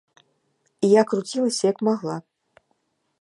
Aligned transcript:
Я 0.99 1.03
круцілася, 1.11 1.63
як 1.71 1.77
магла. 1.91 2.17